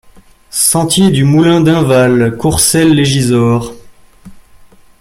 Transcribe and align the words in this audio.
Sentier 0.49 1.11
du 1.11 1.25
Moulin 1.25 1.61
d'Inval, 1.61 2.35
Courcelles-lès-Gisors 2.35 3.71